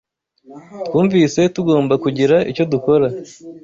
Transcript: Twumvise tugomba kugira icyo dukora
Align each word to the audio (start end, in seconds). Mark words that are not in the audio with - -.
Twumvise 0.87 1.41
tugomba 1.55 1.93
kugira 2.03 2.37
icyo 2.51 2.63
dukora 2.71 3.07